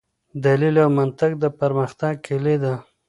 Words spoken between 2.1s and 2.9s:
کيلي ده.